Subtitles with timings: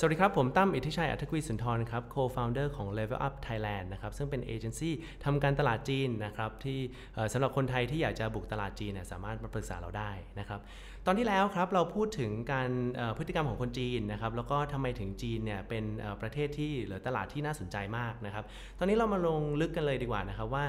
[0.00, 6.78] สวัสดีครับ ผมตั้มอิทธิชัยอัธกวีสุนทรครับ co-founder ของ Level Up Thailand นะครับ ซึ่งเป็นเอเจนซี่ทำการตลาดจีนนะครับ ที่
[7.32, 10.60] สำหรับคนไทยที่อยากจะบุกตลาดจีนเนี่ยสามารถมาปรึกษาเราได้นะครับ
[11.06, 12.70] ตอนที่แล้วครับเราพูดถึงการ
[13.18, 15.84] พฤติกรรมของคนจีนนะครับ แล้วก็ทำไมถึงจีนเนี่ยเป็น
[16.22, 18.44] ประเทศที่หรือตลาดที่น่าสนใจมากนะครับ
[18.78, 20.64] ตอนนี้เรามาลงลึกกันเลยดีกว่านะครับว่า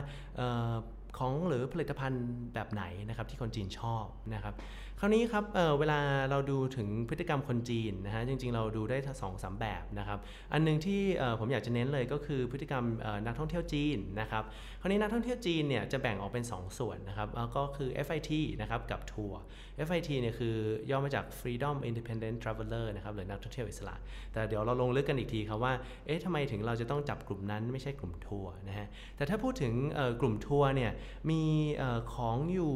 [1.18, 4.56] ของหรือผลิตภัณฑ์แบบไหนนะครับที่คนจีนชอบนะครับ
[5.02, 6.00] คราวนี้ครับเเวลา
[6.30, 10.20] เราดูถึงพฤติกรรมคนจีนนะฮะจริงๆ เราดูได้ทั้งสองสามแบบนะครับ
[10.54, 11.02] อันหนึงที่
[11.40, 12.86] ผมอยากจะเน้นเลยก็คือพฤติกรรม
[13.26, 14.44] นักท่องเที่ยวจีนนะครับ
[14.82, 19.40] คราวนี้นักท่องเที่ยวจีนเนี่ยจะแบ่งออกเป็น 2 ส่วนนะครับก็คือ FIT นะครับกับทัวร์
[19.88, 20.56] FIT เนี่ยคือ
[20.90, 23.96] ย่อมาจาก Freedom Independent Traveler นะครับหรือนักท่องเที่ยวอิสระ
[24.34, 25.74] แต่เดี๋ยวเราลงลึกกันอีกทีครับว่า
[26.06, 29.74] เอ๊ะทำไมถึงเราจะต้องจับกลุ่มนั้นไม่ใช่กลุ่มทัวร์นะฮะแต่ถ้าพูดถึง
[30.22, 30.92] กลุ่มทัวร์เนี่ย
[31.30, 31.42] มี
[31.82, 32.74] ออของอยู่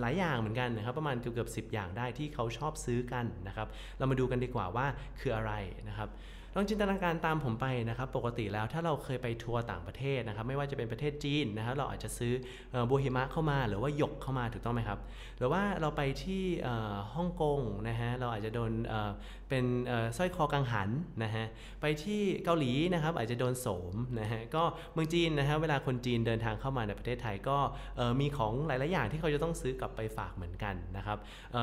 [0.00, 4.86] หลายอย่างเหมือนกันนะครับประมาณเกือบเกือบสิอย่างได้ที่เขาชอบซื้อกันนะครับ เรามาดูกันดีกว่าว่า
[5.20, 5.52] คืออะไร
[5.88, 6.08] นะครับ
[6.54, 12.32] ลองจินตนาการตามผมไปนะครับปกติแล้วถ้าเราเคยไปทัวร์ต่างประเทศนะครับไม่ว่าจะเป็นประเทศจีนนะครับเราอาจจะซื้อ
[12.90, 14.98] บัวหิมะเข้ามาหรือว่าหยกเข้ามาถูกต้องไหมครับ
[15.38, 16.42] หรือว่าเราไปที่
[17.14, 18.72] ฮ่องกงนะฮะเราอาจจะโดน
[19.48, 19.64] เป็น
[20.16, 20.90] สร้อยคอกังหัน
[21.24, 21.44] นะฮะ
[21.80, 27.58] ไปที่เกาหลีนะครับอาจจะโดนโสมนะฮะก็เมืองจีนนะฮะเวลาคนจีนเดินทางเข้ามาในประเทศไทยก็
[28.20, 31.18] มีของหลาย ๆ อย่างที่เขาจะต้องซื้อกลับไปฝากเหมือนกันนะครับ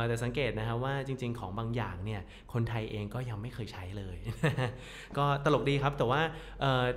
[0.08, 2.22] แต่สังเกตนะฮะว่าจริง ๆ ของบางอย่างเนี่ย
[2.54, 4.18] คนไทยเองก็ยังไม่เคยใช้เลย
[5.18, 6.22] ก็ตลกดีครับ แต่ว่า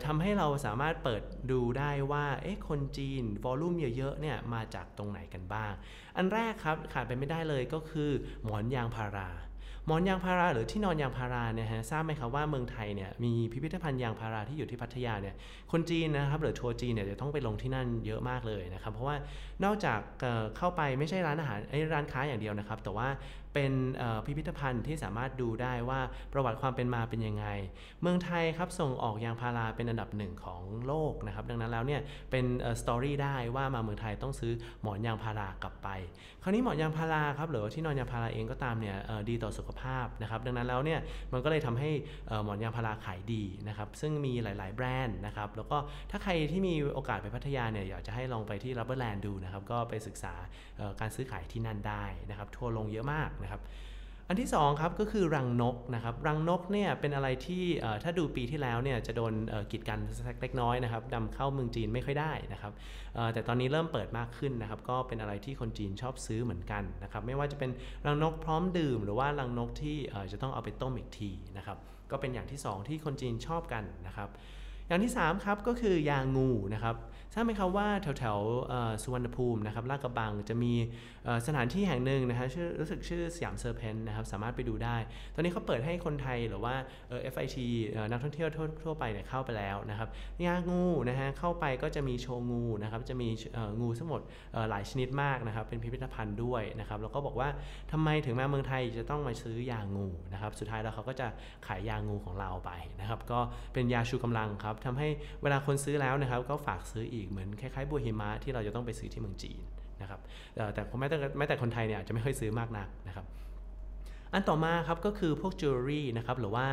[0.05, 5.73] ทำให้เราสามารถเปิดดูได้ว่าเอ๊ะคนจีนวอลลุ่มเยอะๆเนี่ยมาจากตรงไหนกันบ้าง
[6.17, 8.11] อันแรกครับขาดไปไม่ได้เลยก็คือ
[8.45, 9.31] หมอนยางพารา
[9.89, 15.35] หมอนยางพาราหรือที่นอนยางพาราเนี่ยฮะทราบไหมครับว่าเมืองไทยเนี่ยมีพิพิธภัณฑ์ยางพาราที่อยู่ที่พัทยาเนี่ย
[15.73, 19.17] คนจีนนะครับหรือทัวร์จีนเนี่ยจะต้องไปลงที่นั่นเยอะมากเลยนะครับเพราะว่า
[19.65, 20.01] นอกจาก
[20.57, 23.09] เข้าไปไม่ใช่ร้านอาหารไอ้ร้านค้าอย่างเดียวนะครับ แต่ว่า
[23.55, 23.73] เป็น
[24.27, 26.01] พิพิธภัณฑ์ที่สามารถดูได้ว่า
[26.33, 27.47] ประวัติความเป็นมาเป็นยังไง
[28.03, 32.01] เมืองไทยครับส่งออกยางพาราเป็นอันดับหนึ่งของโลกนะครับดังนั้นแล้วเนี่ย
[32.31, 32.45] เป็น
[32.81, 35.89] สตอรี่ได้ว่ามาเมืองไทยต้องซื้อหมอนยางพารากลับไป
[36.43, 38.97] คราวนี้หมอนยางพาราครับหรือว่าที่นอนยางพาราเองก็ตามเนี่ย
[39.29, 41.01] ดีต่อสุขภาพนะครับดังนั้นแล้วเนี่ย
[41.33, 41.91] มันก็เลยทำให้
[42.45, 45.79] หมอนยางพาราขายดีนะครับซึ่งมีหลาย ๆ แบรนด์นะครับแล้วก็
[46.11, 50.35] ถ้าใครที่มีโอกาสไปพัทยาเนี่ยอยากจะให้ลองไปที่รับเบอร์แลนด์ดูนะครับก็ไปศึกษา
[51.01, 53.61] การซื้อขายที่นั่นได้นะครับทัวลงเยอะมากนะครับ
[54.31, 57.65] อันที่2ครับก็คือรังนกนะครับรังนกเนี่ยเป็นอะไรที่
[58.03, 59.33] ถ้าดูปีที่แล้วเนี่ยจะโดน
[59.71, 62.73] กีดกันสักเล็กน้อยนะครับนำเข้าเมืองจีนไม่ค่อยได้นะครับ
[63.33, 67.71] แต่ตอนนี้เริ่มเปิดมากขึ้นนะครับก็เป็นอะไรที่คนจีนชอบซื้อเหมือนกันนะครับไม่ว่าจะเป็น
[68.07, 69.97] รังนกพร้อมดื่ม หรือว่ารังนกที่
[70.33, 71.79] จะต้องเอาไปต้มอีกทีนะครับ
[72.11, 74.31] ก็เป็นอย่างที่ 2 ที่คนจีนชอบกันนะครับ
[74.89, 76.97] อย่างที่ 3 ครับ ก็คือยางูนะครับ
[77.35, 80.73] ทราบไหมครับว่าแถวแถวๆสุวรรณภูมินะครับลาดกระบังจะมี
[81.47, 84.97] สถานที่แห่งหนึ่งนะฮะชื่อรู้สึกชื่อ Siam Serpent นะครับสามารถไปดูได้
[85.35, 86.75] ตอนนี้เขาเปิดให้คนไทยหรือว่า
[87.09, 87.57] เออ FIT
[87.89, 90.09] เอ่อนักท่องเที่ยวทั่วทั่วไปเนี่ยเข้าไปแล้วนะครับ
[90.47, 93.29] ยางูนะฮะเข้าไปก็จะมีโชว์งูนะครับจะมี
[93.81, 94.21] งูทั้งหมด
[94.71, 97.49] หลายชนิดมากนะครับเป็นพิพิธภัณฑ์ด้วยนะครับแล้วก็บอกว่า
[97.93, 101.27] ทำไมถึงมาเมืองไทยจะต้องมาซื้อยางูนะครับสุดท้ายแล้วเขาก็จะ
[101.67, 103.41] ขายยางูของเราไปนะครับก็
[103.75, 105.09] เป็นยาชูกำลังครับทำให้
[105.43, 109.61] เวลาคนซื้อแล้วนะครับก็ฝากซื้ออีกเหมือนคล้ายๆบัวหิมะที่เราจะต้องไปซื้อที่เมืองจีน
[110.03, 110.21] นะครับ
[110.75, 113.27] แต่แม้แต่แม้แต่คนไทยเนี่ยอาจจะไม่ค่อยซื้อมากนักนะครับ
[114.33, 116.67] อันต่อมาครับก็คือพวกจิวเวลรี่นะครับหรือว่า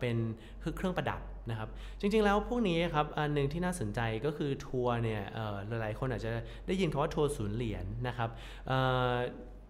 [0.00, 0.16] เป็น
[0.62, 1.68] คือเครื่องประดับนะครับ
[2.00, 5.22] จริงๆแล้วพวกนี้ครับอันหนึ่งที่น่าสนใจก็คือทัวร์เนี่ย
[5.68, 6.30] หลายๆคนอาจจะ
[6.66, 8.30] ได้ยินคำว่าทัวร์ศูนย์เหรียญนะครับ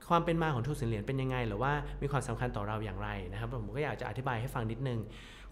[0.08, 4.98] ความเป็นมาของทัวร์ศูนย์เหรียญเป็นยังไง หรือว่ามีความสำคัญต่อเราอย่างไรนะครับผมก็อยากจะอธิบายให้ฟังนิดนึง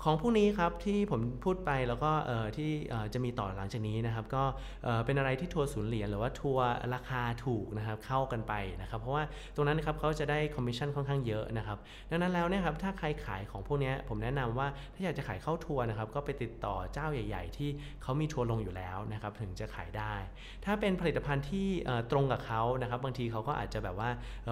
[0.05, 2.11] ของพวกนี้ครับที่ผมพูดไปแล้วก็
[2.57, 2.71] ที่
[3.15, 4.45] จะมีต่อหลังจากนี้นะครับก็
[5.05, 11.79] เป็นอะไรที่ทัวร์ศูนย์เหรียญหรือว่าทัวร์ราคาถูกนะครับเข้ากันไปนะครับเพราะว่าตรงนั้นนะครับเขาจะได้คอมมิชชั่นค่อนข้างเยอะนะครับ
[12.11, 17.71] ดังนั้นแล้วเนี่ยครับถ้าใครขายของพวกนี้ผมแนะนำว่าถ้าอยากจะขายเข้าทัวร์นะครับก็ไปติดต่อเจ้าใหญ่ ๆ ที่
[18.03, 20.15] เขามีทัวร์ลงอยู่แล้วนะครับถึงจะขายได้
[20.65, 21.67] ถ้าเป็นผลิตภัณฑ์ที่
[22.11, 24.11] ตรงกับเขานะครับบางทีเขาก็อาจจะแบบว่า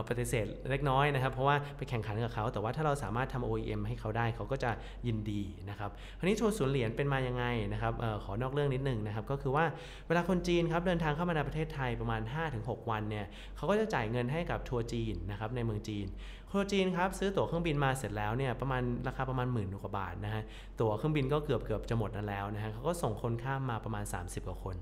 [0.08, 4.70] ปฏิเสธเล็กน้อยนะครับเพราะว่าไปแข่งขันกับเขาแต่ว่าถ้าเราสามารถทำ OEM ให้เขาได้เขาก็จะ
[5.06, 5.33] ยินดี
[5.70, 9.64] นะครับคราวนี้ทัวร์ศูนย์เหรียญเป็นมายังไงนะครับออขอนอกเรื่องนิดหนึงนะครับก็คือว่า
[10.08, 12.22] เวลาคนจีนครับเดินทางเข้ามาในประเทศไทยประมาณ
[12.54, 13.26] 5-6 วันเนี่ย
[13.56, 16.06] เขาก็จะจ่ายเงินให้กับทัวร์จีนนะครับในเมืองจีน
[16.54, 20.42] ทัวร์จีนครับซื้อตั๋วเครื่องบินมาเสร็จแล้วเนี่ยประมาณราคาประมาณหมื่นกว่าบาทนะฮะ
[20.80, 24.76] ตั๋วเครื่องบินก็เกือบเกือบจะหมดนั่นแล้วนะฮะเขาก็ส่งคนข้ามมาประมาณ 30 กว่าคน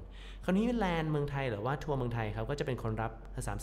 [0.44, 3.12] คราวนี้ land เมืองไทยหรือว่าทัวร์เมืองไทยครับก็จะเป็นคนรับ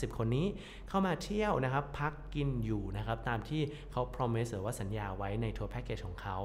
[0.09, 0.45] 30 คนนี้
[0.89, 3.61] เข้ามาเที่ยวนะครับพักกินอยู่นะครับตามที่
[3.91, 6.37] เขา promise หรือว่าสัญญาไว้ในทัวร์แพ็กเกจของเขา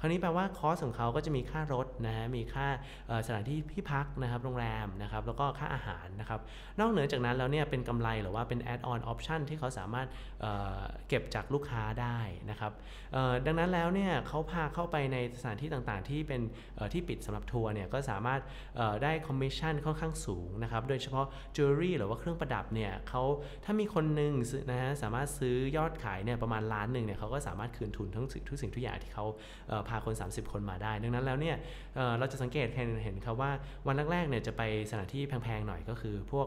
[0.00, 2.66] คราวนี้แปลว่า cost ของเขาก็จะมีค่ารถนะฮะมีค่า
[3.26, 6.40] สถานที่ที่พักนะครับโรงแรมนะครับแล้วก็ค่าอาหารนะครับ
[6.80, 10.06] นอกเหนือจากนั้นแล้วเนี่ยเป็นกำไรหรือว่าเป็น add on option ที่เขาสามารถ
[11.12, 12.18] เก็บจากลูกค้าได้
[12.50, 12.72] นะครับ
[13.46, 16.42] ดังนั้นแล้วเนี่ยเขาพาเข้าไปในสถานที่ต่างๆ ที่เป็น
[16.92, 18.40] ที่ปิดสำหรับทัวร์เนี่ยก็สามารถ
[19.02, 21.26] ได้คอมมิชชั่นค่อนข้างสูงนะครับโดยเฉพาะ
[21.56, 23.22] จิวเวลรี่หรือว่าเครื่องประดับเนี่ยเขา
[23.64, 24.32] ถ้ามีคนหนึ่ง
[24.70, 29.24] นะฮะสามารถซื้อยอดขายเนี่ยประมาณล้านหนึ่งเนี่ยเขาก็สามารถคืนทุนทั้งทุกสิ่งทุกอย่างที่เขา
[29.88, 31.56] พาคน 30 คนมาได้ ดังนั้นแล้วเนี่ย
[32.18, 32.68] เราจะสังเกต
[33.02, 33.50] เห็นครับว่า
[33.86, 36.46] วันแรกๆเนี่ยจะไปสถานที่แพงๆหน่อยก็คือพวก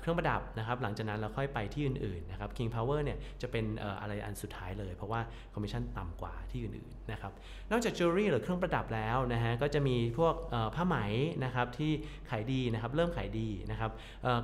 [0.00, 3.64] เครื่องประดับนะครับหลังจากนั้นเราค่อยไปที่อื่นๆนะครับ King Power เนี่ยจะเป็น
[4.00, 5.20] อะไรอันสุดท้ายเลย เพราะว่า
[5.52, 7.32] คอมมิชชั่นต่ำกว่าที่อื่นๆนะครับ
[7.70, 10.34] นอกจากจิวเวลรี่หรือเครื่องประดับแล้วนะฮะก็จะมีพวก
[10.74, 10.96] ผ้าไหม
[11.44, 11.92] นะครับที่
[12.30, 13.90] ขายดีนะครับเริ่มขายดีนะครับ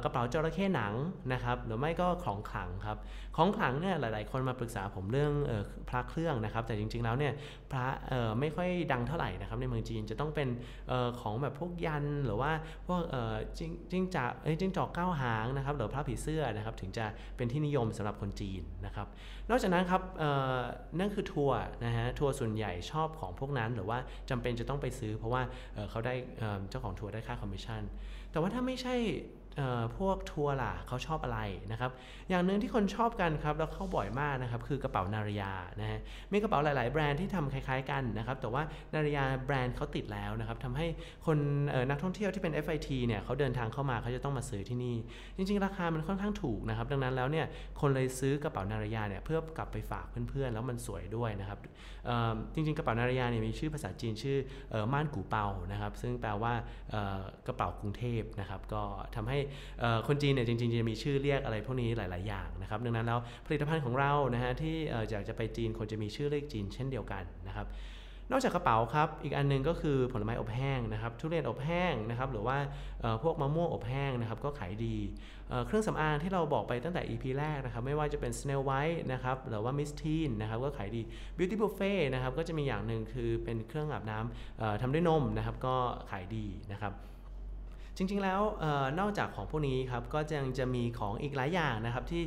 [0.02, 0.94] กระเป๋าจระเข้หนัง
[1.32, 2.98] นะครับหรือไม่ก็ของขลังครับ
[3.36, 5.32] ของขลังเนี่ยหลาย ๆ คนมาปรึกษาผมเรื่อง
[5.88, 7.32] พระเครื่องนะครับแต่จริง ๆ แล้วเนี่ย
[7.70, 7.86] พระ
[8.40, 10.48] ไม่ค่อยดังเท่าไหร่นะครับในเมืองจีนจะต้องเป็น
[11.20, 12.52] ของแบบพวกยันต์หรือว่า
[12.86, 13.00] พวก
[13.92, 14.24] จิ้งจ่า
[14.60, 17.06] จิ้งจอกเก้าหางนะครับหรือพระผีเสื้อนะครับถึงจะ
[17.36, 19.06] เป็นที่นิยมสำหรับคนจีนนะครับ
[19.50, 20.02] นอกจากนั้นครับ
[20.98, 23.98] นั่นคือทัวร์นะฮะทัวร์ส่วนใหญ่ชอบของพวกนั้นหรือว่า
[24.30, 25.42] จำเป็นจะต้องไปซื้อ เพราะว่า
[25.90, 26.14] เขาได้
[26.70, 27.82] เจ้าของทัวร์ได้ค่าคอมมิชชั่น
[28.30, 28.94] แต่ว่าถ้าไม่ใช่
[29.98, 31.40] พวกทัวร์ล่ะเขาชอบอะไร
[31.72, 31.90] นะครับ
[32.28, 36.00] อย่างหนึ่งที่คนชอบกันครับแล้วเข้าบ่อยมากนะครับคือกระเป๋านาฬิกานะฮะ
[36.32, 38.62] มีกระเป๋าหลาย ๆ แบรนด์ที่ทำคล้ายๆกันนะครับแต่ว่า
[38.94, 40.86] นาฬิกาแบรนด์เขาติดแล้วนะครับทำให้
[41.26, 41.38] คน
[41.90, 44.96] นักท่องเที่ยวที่เป็น FIT เนี่ยเขาเดินทางเข้ามาเขาจะต้องมาซื้อที่นี่
[45.36, 47.46] จริง ๆ ราคามันค่อนข้างถูกนะครับดังนั้นแล้วเนี่ย
[47.80, 51.58] คนเลยซื้อกระเป๋านาฬิกาเนี่ยเพื่อกลับไปฝากเพื่อน ๆ แล้วมันสวยด้วยนะครับ
[52.54, 54.38] จริง ๆ กระเป๋านาฬิกาเนี่ยมีชื่อภาษาจีนชื่อ
[54.92, 56.52] ม่านกูเปานะครับซึ่งแปลว่า
[57.46, 58.82] กระเป๋ากรุงเทพนะครับก็
[59.14, 59.38] ทำให้
[60.06, 64.76] คนจีนเนี่ยจริงๆจะมีชื่อเรียกอะไรพวกนี้หลาย ๆ อย่างนะครับดังนั้นแล้วผลิตภัณฑ์ของเรานะฮะที่
[65.10, 67.68] อยากจะไปจีนควรจะมีชื่อเรียกจีนเช่นเดียวกันนะครับ
[68.32, 72.56] นอกจากกระเป๋าครับอีกอันนึงก็คือผลไม้อบแห้งนะครับทุเรียนอบแห้งนะครับหรือว่า
[73.22, 74.96] พวกมะม่วงอบแห้งนะครับก็ขายดี
[75.66, 81.02] เครื่องสำอางที่เราบอกไปตั้งแต่ EP แรกนะครับไม่ว่าจะเป็น Snail White นะครับหรือว่า Miss Teen นะครับก็ขายดี
[81.36, 85.76] Beauty Buffet นะครับก็จะมีอย่างหนึ่งคือเป็นเครื่องอาบน้ำทำด้วยนมนะครับก็
[86.10, 86.92] ขายดีนะครับ
[88.00, 88.40] จริงๆแล้ว
[89.00, 92.22] นอกจากของพวกนี้ครับก็ยังจะมีของอีกหลายอย่างนะครับที่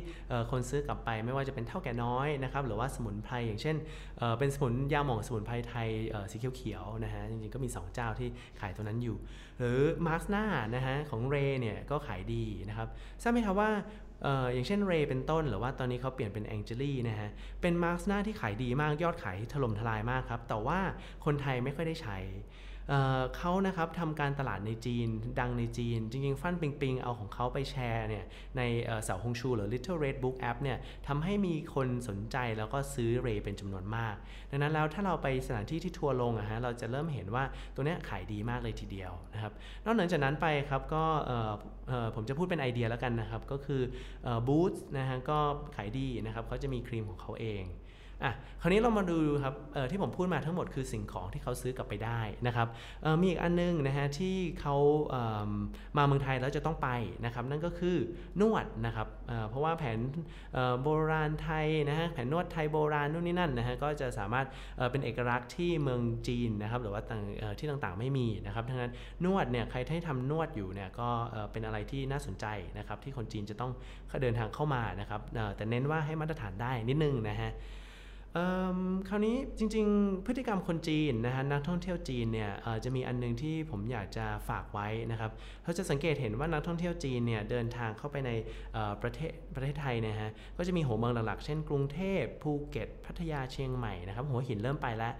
[0.50, 3.76] คนซื้อกลับไปไม่ว่าจะเป็นเท่าแก่น้อยนะครับหรือว่าสมุนไพรอย่างเช่น
[4.38, 5.88] เป็นสมุนยาหม่องสมุนไพรไทย
[6.30, 8.28] สีเขียวๆนะฮะจริงๆก็มี 2 เจ้าที่
[8.60, 9.16] ขายตัวนั้นอยู่
[9.58, 12.88] หรือมาร์สนานะฮะของเรเนี่ยก็ขายดีนะครับ
[13.22, 13.70] ทราบไหมครับว่า
[14.52, 17.28] อย่างเช่นเรเป็นต้น หรือว่าตอนนี้เขาเปลี่ยนเป็นแองเจลี่นะฮะ
[17.60, 20.78] เป็นมาร์สหน้าที่ขายดีมากยอดขายถล่มทลายมากครับ แต่ว่า
[21.24, 22.18] คนไทยไม่ค่อยได้ใช้
[23.36, 25.08] เขานะครับทำการตลาดในจีน
[25.40, 28.24] ดังในจีน จริงๆ ฟันปิงปิงเอาของเขาไปแชร์เนี่ย
[28.56, 28.62] ใน
[29.04, 34.14] เสาฮงชูหรือ Little Red Book App เนี่ยทำให้มีคนสนใจแล้วก็ซื้อเรเป็นจำนวนมาก
[34.50, 37.44] ดังนั้นแล้วถ้าเราไปสถานที่ที่ทัวร์ลงอะฮะเราจะเริ่มเห็นว่า
[37.74, 39.52] ตัวเนี้ยขายดีมากเลยทีเดียวนะครับ
[39.84, 41.04] นอกจากนั้นไปครับก็
[42.14, 43.82] ผมจะพูดเป็นไอเดียแล้วกันนะครับก็คือ
[44.46, 45.38] บูธนะฮะก็
[45.76, 47.64] ขายดีนะครับเขาจะมีครีมของเขาเอง
[48.24, 49.54] อะคราวนี้เรามาดูครับ
[49.90, 52.68] ที่ผมพูดมาทั้งหมดคือสิ่งของที่เขาซื้อกลับไปได้นะครับ
[53.20, 54.76] มีอีกอันนึงนะฮะที่เขา
[55.96, 56.88] มาเมืองไทยแล้วจะต้องไป
[57.24, 57.96] นะครับนั่นก็คือ
[58.40, 59.08] นวดนะครับ
[59.48, 59.98] เพราะว่าแผน
[60.82, 64.46] โบราณไทยนะฮะแผนนวดไทยโบราณนู่นนี่นั่นนะฮะก็จะสามารถ
[64.90, 67.02] เป็นเอกลักษณ์ที่เมืองจีนนะครับหรือว่า
[67.58, 68.92] ที่ต่างๆไม่มีนะครับทั้งนั้น
[69.24, 71.08] นวดเนี่ยใครที่ทำนวดอยู่เนี่ยก็
[71.52, 72.46] เป็นอะไรที่น่าสนใจ
[72.78, 73.72] นะครับที่คนจีนจะต้อง
[74.22, 75.20] เดินทางเข้ามานะครับ
[75.56, 77.52] แต่เน้นว่าให้มาตรฐานได้นิดนึงนะฮะ
[79.08, 82.50] คราวนี้จริงๆ พฤติกรรมคนจีนนะฮะนักท่องเที่ยวจีนเนี่ย
[82.84, 85.30] จะมีอันนึงที่ผมอยากจะฝากไว้นะครับ
[85.64, 88.30] เราจะสังเกตเห็นว่านักท่องเที่ยวจีนเนี่ยเดินทางเข้าไปใน
[89.02, 95.12] ประเทศประเทศไทยนะฮะก็จะมีหัวเมืองหลักๆ เช่นกรุงเทพภูเก็ต พัทยาเชียงใหม่นะครับหัวหินเริ่มไปแล้ว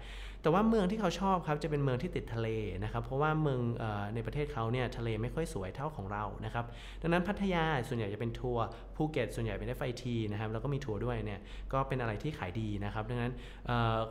[0.43, 2.47] แต่ว่าเมืองที่เขาชอบครับจะเป็นเมืองที่ติดทะเล
[2.83, 3.85] นะครับเพราะว่าเมืองเออ
[4.15, 6.65] ในประเทศเขาเนี่ยทะเลไม่ค่อยสวยเท่าของเรานะครับ
[7.01, 11.39] ดังนั้นพัทยาส่วนใหญ่จะเป็นทัวร์ภูเก็ตส่วนใหญ่เป็น FIT นะครับแล้วก็มีทัวร์ด้วยเนี่ย
[11.73, 13.33] ก็เป็นอะไรที่ขายดีนะครับดังนั้น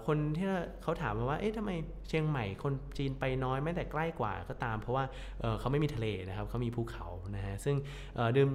[0.07, 0.49] คนที่
[0.83, 1.71] เขาถามมาว่าเอ๊ะทำไม
[2.09, 5.05] เชียงใหม่คนจีนไปน้อยแม้แต่ใกล้กว่าก็ตาม เพราะว่า
[5.61, 7.77] เขาไม่มีทะเลนะครับเขามีภูเขานะฮะซึ่ง
[8.37, 8.51] ดื่ม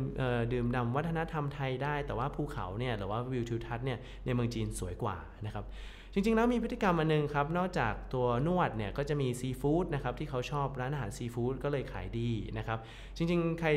[0.54, 5.18] ดื่มดำวัฒนธรรมไทยได้ แต่ว่าภูเขาเนี่ยหรือว่าวิวทิวทัศน์เนี่ยในเมืองจีนสวยกว่า
[5.48, 5.66] นะครับ
[6.14, 12.80] จริงๆ แล้วมีพฤติกรรมอันนึงครับ นอกจากตัวนวดเนี่ยก็จะมีซีฟู้ดนะครับที่เขาชอบร้านอาหารซีฟู้ดก็เลยขายดีนะครับ
[13.18, 13.70] จริงๆ ใคร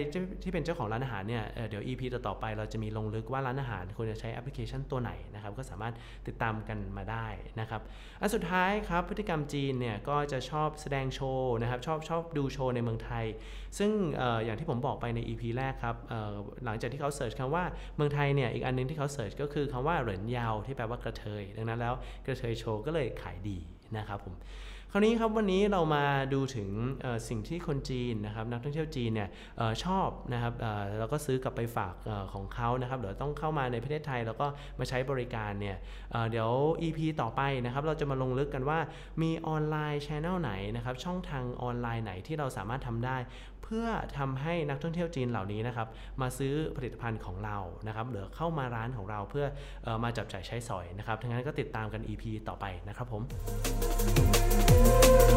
[0.42, 5.94] ที่เป็นเจ้าของร้านอาหารเนี่ยเดี๋ยว EP ต่อๆไปเราจะมีลงลึกว่าร้านอาหารควรจะใช้แอปพลิเคชันตัวไหนนะครับก็สามารถ
[6.26, 7.26] ติดตามกันมาได้
[7.60, 7.80] นะครับ
[8.20, 13.26] อันสุดท้ายครับพฤติกรรมจีนเนี่ยก็จะชอบแสดงโชว์นะครับชอบชอบดูโชว์ในเมืองไทย
[13.78, 15.96] ซึ่งออย่างที่ผมบอกไปใน EP แรกครับ
[16.64, 17.64] หลังจากที่เขาเสิร์ชคำว่า
[17.96, 21.94] เมืองไทยเนี่ยอีกอันนึงที่เขาเสิร์ชก็คือคำว่าเหรินยาวที่แปลว่ากระเทยดังนั้นแล้ว
[22.26, 23.58] กระเทยโชว์ก็เลยขายดี
[23.96, 24.34] นะครับผม
[24.92, 26.04] คราวนี้ครับวันนี้เรามา
[26.35, 26.68] ดูถึง
[27.28, 29.28] สิ่งที่คนจีนนะครับนักท่องเที่ยวจีนเนี่ย
[29.61, 30.52] อชอบนะครับ
[30.99, 34.47] แล้วก็ซื้อกลับไปฝากอของเขานะครับเดี๋ยวต้องเข้ามาในประเทศไทยแล้วก็
[34.78, 35.76] มาใช้บริการเนี่ย
[36.30, 36.50] เดี๋ยว
[36.82, 38.78] EP ต่อไปนะครับเราจะมาลงลึกกันว่า
[39.23, 43.18] มีออนไลน์ช่องไหนนะครับช่องทางออนไลน์ไหนที่เราสามารถทำได้
[43.62, 45.88] เพื่อทำให้นักท่องเที่ยวจีนเหล่านี้นะครับ
[46.20, 47.56] มาซื้อผลิตภัณฑ์ของเรา
[47.87, 49.47] นะครับหรือเข้ามาร้านของเราเพื่อ
[49.87, 53.23] อมาจับจ่ายใช้สอยนะครับทั้งนั้นก็ติดตามกัน EP ต่อไปนะครับผม
[54.80, 55.29] Música